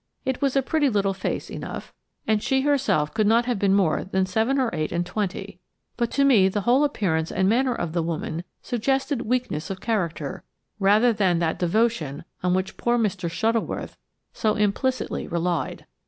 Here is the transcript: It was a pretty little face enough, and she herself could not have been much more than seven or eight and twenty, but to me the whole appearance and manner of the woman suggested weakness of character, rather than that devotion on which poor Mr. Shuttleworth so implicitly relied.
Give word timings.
It 0.25 0.41
was 0.41 0.55
a 0.55 0.63
pretty 0.63 0.89
little 0.89 1.13
face 1.13 1.47
enough, 1.51 1.93
and 2.25 2.41
she 2.41 2.61
herself 2.61 3.13
could 3.13 3.27
not 3.27 3.45
have 3.45 3.59
been 3.59 3.73
much 3.75 3.77
more 3.77 4.03
than 4.03 4.25
seven 4.25 4.59
or 4.59 4.71
eight 4.73 4.91
and 4.91 5.05
twenty, 5.05 5.59
but 5.95 6.09
to 6.13 6.23
me 6.23 6.49
the 6.49 6.61
whole 6.61 6.83
appearance 6.83 7.31
and 7.31 7.47
manner 7.47 7.75
of 7.75 7.93
the 7.93 8.01
woman 8.01 8.43
suggested 8.63 9.21
weakness 9.21 9.69
of 9.69 9.79
character, 9.79 10.43
rather 10.79 11.13
than 11.13 11.37
that 11.37 11.59
devotion 11.59 12.23
on 12.41 12.55
which 12.55 12.77
poor 12.77 12.97
Mr. 12.97 13.29
Shuttleworth 13.29 13.95
so 14.33 14.55
implicitly 14.55 15.27
relied. 15.27 15.85